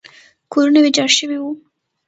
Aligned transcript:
کورونه 0.51 0.79
ویجاړ 0.81 1.09
شوي 1.19 1.37
وو. 1.39 1.51